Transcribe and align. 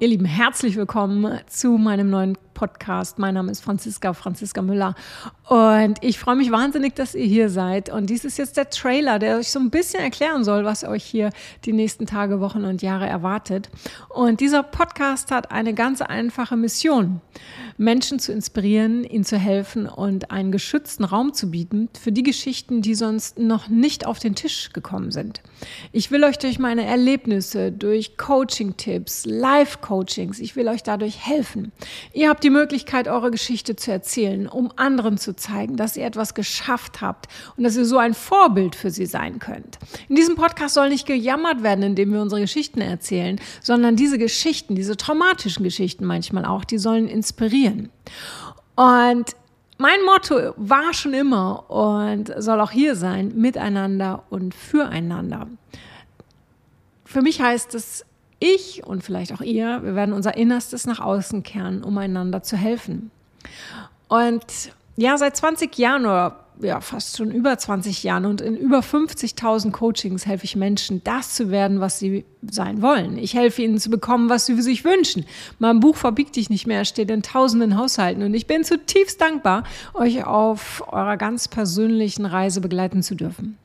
Ihr 0.00 0.08
Lieben, 0.08 0.24
herzlich 0.24 0.76
willkommen 0.76 1.40
zu 1.46 1.76
meinem 1.76 2.08
neuen 2.08 2.38
Podcast. 2.54 3.18
Mein 3.18 3.34
Name 3.34 3.50
ist 3.50 3.62
Franziska, 3.62 4.12
Franziska 4.12 4.62
Müller. 4.62 4.94
Und 5.48 5.98
ich 6.02 6.18
freue 6.18 6.36
mich 6.36 6.50
wahnsinnig, 6.50 6.94
dass 6.94 7.14
ihr 7.14 7.26
hier 7.26 7.48
seid. 7.48 7.90
Und 7.90 8.10
dies 8.10 8.24
ist 8.24 8.38
jetzt 8.38 8.56
der 8.56 8.70
Trailer, 8.70 9.18
der 9.18 9.38
euch 9.38 9.50
so 9.50 9.58
ein 9.58 9.70
bisschen 9.70 10.00
erklären 10.00 10.44
soll, 10.44 10.64
was 10.64 10.84
euch 10.84 11.04
hier 11.04 11.30
die 11.64 11.72
nächsten 11.72 12.06
Tage, 12.06 12.40
Wochen 12.40 12.64
und 12.64 12.82
Jahre 12.82 13.06
erwartet. 13.06 13.70
Und 14.08 14.40
dieser 14.40 14.62
Podcast 14.62 15.30
hat 15.30 15.50
eine 15.50 15.74
ganz 15.74 16.02
einfache 16.02 16.56
Mission. 16.56 17.20
Menschen 17.78 18.18
zu 18.18 18.30
inspirieren, 18.32 19.04
ihnen 19.04 19.24
zu 19.24 19.38
helfen 19.38 19.86
und 19.86 20.30
einen 20.30 20.52
geschützten 20.52 21.04
Raum 21.04 21.32
zu 21.32 21.50
bieten 21.50 21.88
für 21.98 22.12
die 22.12 22.22
Geschichten, 22.22 22.82
die 22.82 22.94
sonst 22.94 23.38
noch 23.38 23.68
nicht 23.68 24.06
auf 24.06 24.18
den 24.18 24.34
Tisch 24.34 24.72
gekommen 24.74 25.10
sind. 25.10 25.40
Ich 25.90 26.10
will 26.10 26.24
euch 26.24 26.38
durch 26.38 26.58
meine 26.58 26.84
Erlebnisse, 26.84 27.72
durch 27.72 28.18
Coaching-Tipps, 28.18 29.24
Live-Coachings, 29.24 30.40
ich 30.40 30.56
will 30.56 30.68
euch 30.68 30.82
dadurch 30.82 31.26
helfen. 31.26 31.72
Ihr 32.12 32.28
habt 32.28 32.39
die 32.44 32.50
die 32.50 32.54
Möglichkeit, 32.54 33.06
eure 33.06 33.30
Geschichte 33.30 33.76
zu 33.76 33.92
erzählen, 33.92 34.48
um 34.48 34.72
anderen 34.76 35.18
zu 35.18 35.36
zeigen, 35.36 35.76
dass 35.76 35.96
ihr 35.96 36.04
etwas 36.04 36.34
geschafft 36.34 37.00
habt 37.00 37.28
und 37.56 37.62
dass 37.62 37.76
ihr 37.76 37.84
so 37.84 37.98
ein 37.98 38.14
Vorbild 38.14 38.74
für 38.74 38.90
sie 38.90 39.06
sein 39.06 39.38
könnt. 39.38 39.78
In 40.08 40.16
diesem 40.16 40.34
Podcast 40.34 40.74
soll 40.74 40.88
nicht 40.88 41.06
gejammert 41.06 41.62
werden, 41.62 41.84
indem 41.84 42.12
wir 42.12 42.20
unsere 42.20 42.40
Geschichten 42.40 42.80
erzählen, 42.80 43.40
sondern 43.62 43.94
diese 43.94 44.18
Geschichten, 44.18 44.74
diese 44.74 44.96
traumatischen 44.96 45.62
Geschichten 45.62 46.04
manchmal 46.04 46.44
auch, 46.44 46.64
die 46.64 46.78
sollen 46.78 47.06
inspirieren. 47.06 47.90
Und 48.74 49.36
mein 49.78 50.02
Motto 50.04 50.52
war 50.56 50.92
schon 50.92 51.14
immer 51.14 51.70
und 51.70 52.34
soll 52.36 52.60
auch 52.60 52.72
hier 52.72 52.96
sein, 52.96 53.32
miteinander 53.36 54.24
und 54.28 54.54
füreinander. 54.54 55.46
Für 57.04 57.22
mich 57.22 57.40
heißt 57.40 57.74
es, 57.74 58.04
ich 58.40 58.84
und 58.84 59.04
vielleicht 59.04 59.32
auch 59.32 59.42
ihr, 59.42 59.82
wir 59.82 59.94
werden 59.94 60.12
unser 60.12 60.36
Innerstes 60.36 60.86
nach 60.86 60.98
außen 60.98 61.42
kehren, 61.42 61.84
um 61.84 61.96
einander 61.98 62.42
zu 62.42 62.56
helfen. 62.56 63.10
Und 64.08 64.44
ja, 64.96 65.16
seit 65.16 65.36
20 65.36 65.76
Jahren 65.78 66.02
oder 66.02 66.40
ja, 66.62 66.80
fast 66.80 67.16
schon 67.16 67.30
über 67.30 67.56
20 67.56 68.02
Jahren 68.02 68.26
und 68.26 68.40
in 68.40 68.56
über 68.56 68.80
50.000 68.80 69.70
Coachings 69.70 70.26
helfe 70.26 70.44
ich 70.44 70.56
Menschen, 70.56 71.02
das 71.04 71.34
zu 71.34 71.50
werden, 71.50 71.80
was 71.80 71.98
sie 71.98 72.24
sein 72.42 72.82
wollen. 72.82 73.16
Ich 73.16 73.34
helfe 73.34 73.62
ihnen 73.62 73.78
zu 73.78 73.90
bekommen, 73.90 74.28
was 74.28 74.46
sie 74.46 74.60
sich 74.60 74.84
wünschen. 74.84 75.24
Mein 75.58 75.80
Buch 75.80 75.96
Verbieg 75.96 76.32
dich 76.32 76.50
nicht 76.50 76.66
mehr 76.66 76.84
steht 76.84 77.10
in 77.10 77.22
tausenden 77.22 77.78
Haushalten 77.78 78.22
und 78.22 78.34
ich 78.34 78.46
bin 78.46 78.64
zutiefst 78.64 79.20
dankbar, 79.20 79.64
euch 79.94 80.24
auf 80.24 80.82
eurer 80.88 81.16
ganz 81.16 81.48
persönlichen 81.48 82.26
Reise 82.26 82.60
begleiten 82.60 83.02
zu 83.02 83.14
dürfen. 83.14 83.56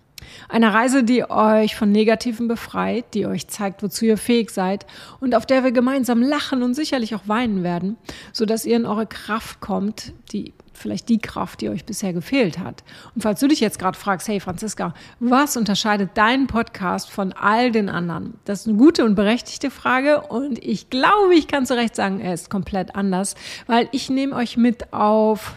Eine 0.50 0.74
Reise, 0.74 1.04
die 1.04 1.30
euch 1.30 1.76
von 1.76 1.92
Negativen 1.92 2.48
befreit, 2.48 3.06
die 3.14 3.26
euch 3.26 3.48
zeigt, 3.48 3.84
wozu 3.84 4.06
ihr 4.06 4.18
fähig 4.18 4.52
seid 4.52 4.86
und 5.20 5.36
auf 5.36 5.46
der 5.46 5.64
wir 5.64 5.72
gemeinsam 5.72 6.22
lachen 6.22 6.64
und 6.64 6.74
sicherlich 6.74 7.16
auch 7.16 7.28
weinen 7.28 7.64
werden, 7.64 7.98
sodass 8.32 8.66
ihr 8.66 8.76
in 8.76 8.86
eure 8.86 9.08
Kraft 9.08 9.60
kommt, 9.60 10.14
die 10.32 10.54
vielleicht 10.78 11.10
die 11.10 11.20
Kraft, 11.20 11.62
die 11.62 11.70
euch 11.70 11.86
bisher 11.86 12.14
gefehlt 12.14 12.60
hat. 12.60 12.84
Und 13.16 13.22
falls 13.22 13.40
du 13.40 13.48
dich 13.48 13.60
jetzt 13.60 13.80
gerade 13.80 13.98
fragst, 13.98 14.28
hey 14.28 14.40
Franziska, 14.40 14.94
was 15.20 15.58
unterscheidet 15.58 16.12
deinen 16.16 16.48
Podcast 16.48 17.10
von 17.10 17.34
all 17.34 17.72
den 17.72 17.90
anderen? 17.90 18.36
Das 18.46 18.62
ist 18.62 18.68
eine 18.68 18.78
gute 18.78 19.06
und 19.06 19.16
berechtigte 19.16 19.72
Frage 19.72 20.22
und 20.22 20.64
ich 20.64 20.90
glaube, 20.90 21.34
ich 21.36 21.48
kann 21.48 21.66
zu 21.66 21.76
Recht 21.76 21.96
sagen, 21.96 22.20
er 22.20 22.34
ist 22.34 22.50
komplett 22.50 22.96
anders, 22.96 23.36
weil 23.68 23.88
ich 23.92 24.10
nehme 24.10 24.36
euch 24.36 24.58
mit 24.58 24.94
auf 24.94 25.56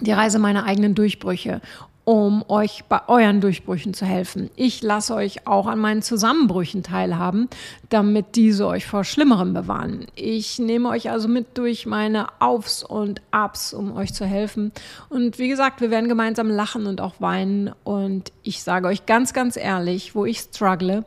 die 0.00 0.12
Reise 0.12 0.38
meiner 0.38 0.64
eigenen 0.64 0.94
Durchbrüche 0.94 1.60
um 2.04 2.44
euch 2.48 2.84
bei 2.84 3.00
euren 3.08 3.40
Durchbrüchen 3.40 3.94
zu 3.94 4.04
helfen. 4.04 4.50
Ich 4.56 4.82
lasse 4.82 5.14
euch 5.14 5.46
auch 5.46 5.66
an 5.66 5.78
meinen 5.78 6.02
Zusammenbrüchen 6.02 6.82
teilhaben, 6.82 7.48
damit 7.88 8.36
diese 8.36 8.66
euch 8.66 8.86
vor 8.86 9.04
Schlimmerem 9.04 9.54
bewahren. 9.54 10.06
Ich 10.14 10.58
nehme 10.58 10.90
euch 10.90 11.10
also 11.10 11.28
mit 11.28 11.56
durch 11.56 11.86
meine 11.86 12.26
Aufs 12.40 12.82
und 12.82 13.22
Abs, 13.30 13.72
um 13.72 13.96
euch 13.96 14.12
zu 14.12 14.26
helfen. 14.26 14.72
Und 15.08 15.38
wie 15.38 15.48
gesagt, 15.48 15.80
wir 15.80 15.90
werden 15.90 16.08
gemeinsam 16.08 16.50
lachen 16.50 16.86
und 16.86 17.00
auch 17.00 17.14
weinen. 17.20 17.72
Und 17.84 18.32
ich 18.42 18.62
sage 18.62 18.86
euch 18.86 19.06
ganz, 19.06 19.32
ganz 19.32 19.56
ehrlich, 19.56 20.14
wo 20.14 20.26
ich 20.26 20.40
struggle 20.40 21.04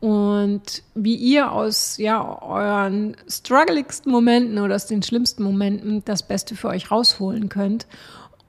und 0.00 0.82
wie 0.94 1.16
ihr 1.16 1.50
aus 1.50 1.96
ja, 1.96 2.42
euren 2.42 3.16
struggeligsten 3.28 4.12
Momenten 4.12 4.58
oder 4.58 4.74
aus 4.74 4.86
den 4.86 5.02
schlimmsten 5.02 5.42
Momenten 5.42 6.04
das 6.04 6.22
Beste 6.22 6.54
für 6.54 6.68
euch 6.68 6.90
rausholen 6.90 7.48
könnt. 7.48 7.86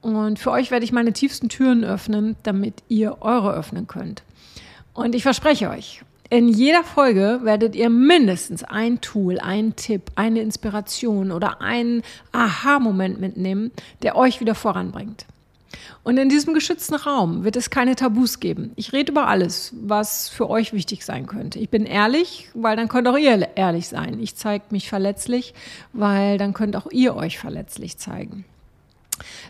Und 0.00 0.38
für 0.38 0.50
euch 0.50 0.70
werde 0.70 0.84
ich 0.84 0.92
meine 0.92 1.12
tiefsten 1.12 1.48
Türen 1.48 1.84
öffnen, 1.84 2.36
damit 2.42 2.82
ihr 2.88 3.18
eure 3.20 3.52
öffnen 3.52 3.86
könnt. 3.86 4.22
Und 4.94 5.14
ich 5.14 5.22
verspreche 5.22 5.70
euch, 5.70 6.02
in 6.30 6.48
jeder 6.48 6.84
Folge 6.84 7.40
werdet 7.42 7.74
ihr 7.74 7.88
mindestens 7.88 8.62
ein 8.62 9.00
Tool, 9.00 9.38
einen 9.38 9.76
Tipp, 9.76 10.10
eine 10.14 10.40
Inspiration 10.40 11.32
oder 11.32 11.62
einen 11.62 12.02
Aha-Moment 12.32 13.18
mitnehmen, 13.18 13.70
der 14.02 14.14
euch 14.14 14.40
wieder 14.40 14.54
voranbringt. 14.54 15.24
Und 16.04 16.18
in 16.18 16.28
diesem 16.28 16.54
geschützten 16.54 16.94
Raum 16.94 17.44
wird 17.44 17.56
es 17.56 17.70
keine 17.70 17.96
Tabus 17.96 18.40
geben. 18.40 18.72
Ich 18.76 18.92
rede 18.92 19.12
über 19.12 19.26
alles, 19.26 19.74
was 19.80 20.28
für 20.28 20.48
euch 20.48 20.72
wichtig 20.72 21.04
sein 21.04 21.26
könnte. 21.26 21.58
Ich 21.58 21.70
bin 21.70 21.86
ehrlich, 21.86 22.50
weil 22.54 22.76
dann 22.76 22.88
könnt 22.88 23.08
auch 23.08 23.16
ihr 23.16 23.48
ehrlich 23.56 23.88
sein. 23.88 24.18
Ich 24.20 24.36
zeige 24.36 24.64
mich 24.70 24.88
verletzlich, 24.88 25.54
weil 25.92 26.38
dann 26.38 26.54
könnt 26.54 26.76
auch 26.76 26.90
ihr 26.90 27.16
euch 27.16 27.38
verletzlich 27.38 27.98
zeigen. 27.98 28.44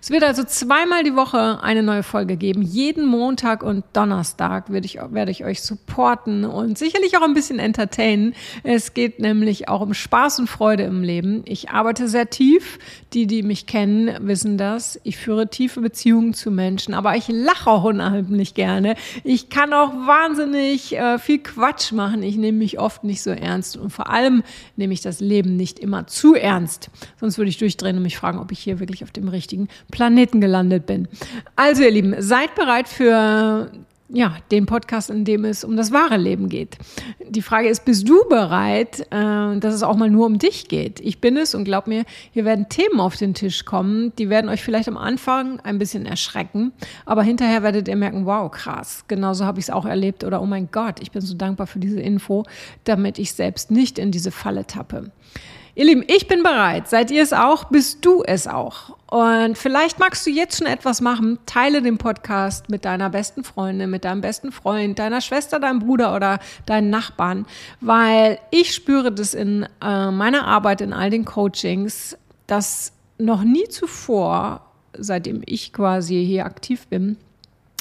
Es 0.01 0.11
wird 0.11 0.25
also 0.25 0.45
zweimal 0.45 1.05
die 1.05 1.17
Woche 1.17 1.63
eine 1.63 1.83
neue 1.83 2.03
Folge 2.03 2.37
geben. 2.37 2.63
Jeden 2.63 3.07
Montag 3.07 3.63
und 3.63 3.85
Donnerstag 3.93 4.71
werde 4.71 4.87
ich, 4.87 4.99
werde 5.11 5.31
ich 5.31 5.45
euch 5.45 5.63
supporten 5.63 6.45
und 6.45 6.79
sicherlich 6.79 7.17
auch 7.17 7.23
ein 7.23 7.35
bisschen 7.35 7.59
entertainen. 7.59 8.35
Es 8.63 8.95
geht 8.95 9.21
nämlich 9.21 9.69
auch 9.69 9.81
um 9.81 9.95
Spaß 9.95 10.39
und 10.41 10.47
Freude 10.49 10.85
im 10.85 11.03
Leben. 11.03 11.43
Ich 11.47 11.71
arbeite 11.71 12.09
sehr 12.09 12.31
tief. 12.31 12.79
Die, 13.15 13.27
die 13.27 13.43
mich 13.43 13.67
kennen, 13.67 14.27
wissen 14.27 14.59
das. 14.59 15.01
Ich 15.03 15.17
führe 15.17 15.49
tiefe 15.49 15.81
Beziehungen 15.81 16.35
zu 16.35 16.51
Menschen, 16.51 16.93
aber 16.93 17.17
ich 17.17 17.29
lache 17.29 17.71
auch 17.71 17.85
unheimlich 17.85 18.55
gerne. 18.55 18.97
Ich 19.25 19.49
kann 19.49 19.73
auch 19.73 19.93
wahnsinnig 19.93 20.97
äh, 20.97 21.19
viel 21.19 21.39
Quatsch 21.39 21.93
machen. 21.93 22.23
Ich 22.23 22.37
nehme 22.37 22.59
mich 22.59 22.79
oft 22.79 23.05
nicht 23.05 23.23
so 23.23 23.31
ernst 23.31 23.77
und 23.77 23.91
vor 23.91 24.11
allem 24.11 24.43
nehme 24.77 24.93
ich 24.93 25.01
das 25.01 25.21
Leben 25.21 25.57
nicht 25.57 25.79
immer 25.79 26.07
zu 26.07 26.35
ernst. 26.35 26.91
Sonst 27.19 27.39
würde 27.39 27.49
ich 27.49 27.59
durchdrehen 27.59 27.97
und 27.97 28.03
mich 28.03 28.19
fragen, 28.19 28.39
ob 28.39 28.53
ich 28.53 28.59
hier 28.59 28.79
wirklich 28.79 29.03
auf 29.03 29.11
dem 29.11 29.29
richtigen 29.29 29.58
richtigen 29.59 29.69
Planeten 29.91 30.41
gelandet 30.41 30.87
bin. 30.87 31.09
Also 31.57 31.83
ihr 31.83 31.91
Lieben, 31.91 32.15
seid 32.19 32.55
bereit 32.55 32.89
für 32.89 33.71
ja, 34.11 34.37
den 34.51 34.65
Podcast, 34.65 35.11
in 35.11 35.27
dem 35.27 35.45
es 35.45 35.65
um 35.65 35.77
das 35.77 35.93
wahre 35.93 36.17
Leben 36.17 36.49
geht. 36.49 36.79
Die 37.29 37.43
Frage 37.43 37.69
ist, 37.69 37.85
bist 37.85 38.09
du 38.09 38.27
bereit, 38.27 39.01
äh, 39.11 39.59
dass 39.59 39.75
es 39.75 39.83
auch 39.83 39.97
mal 39.97 40.09
nur 40.09 40.25
um 40.25 40.39
dich 40.39 40.69
geht? 40.69 40.99
Ich 41.01 41.21
bin 41.21 41.37
es 41.37 41.55
und 41.55 41.65
glaub 41.65 41.87
mir, 41.87 42.07
hier 42.33 42.47
werden 42.47 42.71
Themen 42.71 43.01
auf 43.01 43.17
den 43.17 43.35
Tisch 43.35 43.67
kommen, 43.67 44.15
die 44.17 44.31
werden 44.31 44.49
euch 44.49 44.63
vielleicht 44.63 44.89
am 44.89 44.97
Anfang 44.97 45.61
ein 45.61 45.79
bisschen 45.79 46.07
erschrecken, 46.07 46.73
aber 47.05 47.23
hinterher 47.23 47.63
werdet 47.63 47.87
ihr 47.87 47.97
merken, 47.97 48.25
wow, 48.25 48.51
krass, 48.51 49.05
genauso 49.09 49.45
habe 49.45 49.59
ich 49.59 49.67
es 49.67 49.71
auch 49.71 49.85
erlebt 49.85 50.25
oder 50.25 50.41
oh 50.41 50.47
mein 50.47 50.71
Gott, 50.73 51.01
ich 51.03 51.11
bin 51.11 51.21
so 51.21 51.35
dankbar 51.35 51.67
für 51.67 51.79
diese 51.79 52.01
Info, 52.01 52.45
damit 52.85 53.19
ich 53.19 53.35
selbst 53.35 53.71
nicht 53.71 53.99
in 53.99 54.11
diese 54.11 54.31
Falle 54.31 54.67
tappe. 54.67 55.11
Ihr 55.79 55.85
Lieben, 55.85 56.03
ich 56.09 56.27
bin 56.27 56.43
bereit. 56.43 56.89
Seid 56.89 57.13
ihr 57.13 57.23
es 57.23 57.33
auch? 57.33 57.67
Bist 57.67 58.05
du 58.05 58.25
es 58.25 58.49
auch? 58.49 58.97
Und 59.07 59.57
vielleicht 59.57 60.01
magst 60.01 60.27
du 60.27 60.31
jetzt 60.31 60.59
schon 60.59 60.67
etwas 60.67 61.01
machen. 61.01 61.39
Teile 61.47 61.83
den 61.83 61.99
Podcast 61.99 62.69
mit 62.69 62.85
deiner 62.85 63.11
besten 63.11 63.45
Freundin, 63.45 63.89
mit 63.89 64.05
deinem 64.05 64.21
besten 64.21 64.51
Freund, 64.51 64.99
deiner 64.99 65.21
Schwester, 65.21 65.61
deinem 65.61 65.79
Bruder 65.79 66.17
oder 66.17 66.41
deinen 66.67 66.91
Nachbarn, 66.91 67.47
weil 67.81 68.41
ich 68.51 68.75
spüre 68.75 69.13
das 69.13 69.35
in 69.35 69.69
äh, 69.81 70.11
meiner 70.11 70.49
Arbeit, 70.49 70.81
in 70.81 70.93
all 70.93 71.11
den 71.11 71.25
Coachings, 71.25 72.19
dass 72.49 72.93
noch 73.19 73.45
nie 73.45 73.69
zuvor, 73.69 74.63
seitdem 74.99 75.43
ich 75.47 75.73
quasi 75.73 76.27
hier 76.27 76.45
aktiv 76.45 76.89
bin, 76.89 77.19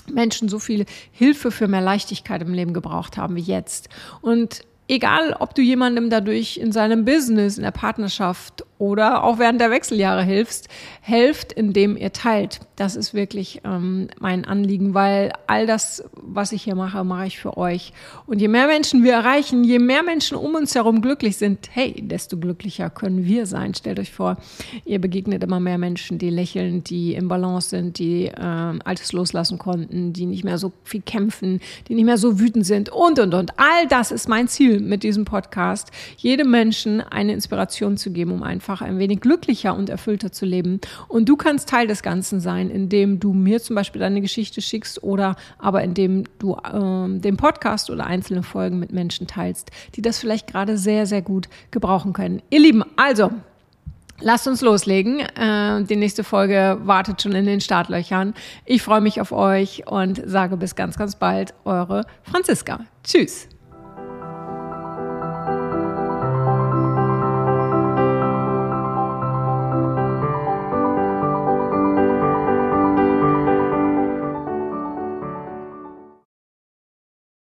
Menschen 0.05 0.49
so 0.49 0.59
viel 0.59 0.85
Hilfe 1.11 1.49
für 1.49 1.67
mehr 1.67 1.81
Leichtigkeit 1.81 2.43
im 2.43 2.53
Leben 2.53 2.73
gebraucht 2.73 3.17
haben 3.17 3.35
wie 3.35 3.41
jetzt. 3.41 3.89
Und 4.21 4.61
egal, 4.87 5.35
ob 5.39 5.53
du 5.53 5.61
jemandem 5.61 6.09
dadurch 6.09 6.57
in 6.57 6.71
seinem 6.71 7.05
Business, 7.05 7.57
in 7.57 7.63
der 7.63 7.71
Partnerschaft 7.71 8.63
oder 8.79 9.23
auch 9.23 9.39
während 9.39 9.59
der 9.59 9.71
Wechseljahre 9.71 10.23
hilfst, 10.23 10.67
helft, 11.01 11.51
indem 11.51 11.97
ihr 11.97 12.13
teilt. 12.13 12.59
Das 12.75 12.95
ist 12.95 13.15
wirklich 13.15 13.61
ähm, 13.63 14.07
mein 14.19 14.45
Anliegen, 14.45 14.93
weil 14.93 15.33
all 15.47 15.65
das, 15.65 16.03
was 16.13 16.51
ich 16.51 16.61
hier 16.63 16.75
mache, 16.75 17.03
mache 17.03 17.25
ich 17.25 17.39
für 17.39 17.57
euch. 17.57 17.91
Und 18.27 18.39
je 18.39 18.47
mehr 18.47 18.67
Menschen 18.67 19.03
wir 19.03 19.13
erreichen, 19.13 19.63
je 19.63 19.79
mehr 19.79 20.03
Menschen 20.03 20.37
um 20.37 20.53
uns 20.53 20.75
herum 20.75 21.01
glücklich 21.01 21.37
sind, 21.37 21.69
hey, 21.71 21.95
desto 21.99 22.37
glücklicher 22.37 22.91
können 22.91 23.25
wir 23.25 23.47
sein. 23.47 23.73
Stellt 23.73 23.99
euch 23.99 24.11
vor, 24.11 24.37
ihr 24.85 25.01
begegnet 25.01 25.43
immer 25.43 25.59
mehr 25.59 25.79
Menschen, 25.79 26.19
die 26.19 26.29
lächeln, 26.29 26.83
die 26.83 27.15
im 27.15 27.27
Balance 27.27 27.69
sind, 27.69 27.97
die 27.97 28.25
äh, 28.25 28.31
Altes 28.37 29.11
loslassen 29.11 29.57
konnten, 29.57 30.13
die 30.13 30.27
nicht 30.27 30.43
mehr 30.43 30.59
so 30.59 30.71
viel 30.83 31.01
kämpfen, 31.01 31.61
die 31.87 31.95
nicht 31.95 32.05
mehr 32.05 32.19
so 32.19 32.39
wütend 32.39 32.67
sind 32.67 32.89
und, 32.89 33.17
und, 33.17 33.33
und. 33.33 33.59
All 33.59 33.87
das 33.89 34.11
ist 34.11 34.29
mein 34.29 34.47
Ziel 34.47 34.76
mit 34.79 35.03
diesem 35.03 35.25
Podcast, 35.25 35.91
jedem 36.17 36.51
Menschen 36.51 37.01
eine 37.01 37.33
Inspiration 37.33 37.97
zu 37.97 38.11
geben, 38.11 38.31
um 38.31 38.43
einfach 38.43 38.81
ein 38.81 38.99
wenig 38.99 39.21
glücklicher 39.21 39.75
und 39.75 39.89
erfüllter 39.89 40.31
zu 40.31 40.45
leben. 40.45 40.79
Und 41.07 41.27
du 41.29 41.35
kannst 41.35 41.69
Teil 41.69 41.87
des 41.87 42.03
Ganzen 42.03 42.39
sein, 42.39 42.69
indem 42.69 43.19
du 43.19 43.33
mir 43.33 43.61
zum 43.61 43.75
Beispiel 43.75 43.99
deine 43.99 44.21
Geschichte 44.21 44.61
schickst 44.61 45.03
oder 45.03 45.35
aber 45.57 45.83
indem 45.83 46.23
du 46.39 46.55
äh, 46.55 47.19
den 47.19 47.37
Podcast 47.37 47.89
oder 47.89 48.05
einzelne 48.05 48.43
Folgen 48.43 48.79
mit 48.79 48.91
Menschen 48.91 49.27
teilst, 49.27 49.71
die 49.95 50.01
das 50.01 50.19
vielleicht 50.19 50.47
gerade 50.47 50.77
sehr, 50.77 51.05
sehr 51.05 51.21
gut 51.21 51.49
gebrauchen 51.71 52.13
können. 52.13 52.41
Ihr 52.49 52.59
Lieben, 52.59 52.83
also 52.95 53.31
Lasst 54.19 54.47
uns 54.47 54.61
loslegen. 54.61 55.19
Äh, 55.19 55.83
die 55.83 55.95
nächste 55.95 56.23
Folge 56.23 56.79
wartet 56.83 57.21
schon 57.21 57.33
in 57.33 57.45
den 57.45 57.61
Startlöchern. 57.61 58.33
Ich 58.65 58.81
freue 58.81 59.01
mich 59.01 59.21
auf 59.21 59.31
euch 59.31 59.87
und 59.87 60.21
sage 60.25 60.57
bis 60.57 60.75
ganz, 60.75 60.97
ganz 60.97 61.15
bald, 61.15 61.53
eure 61.65 62.05
Franziska. 62.23 62.79
Tschüss. 63.03 63.47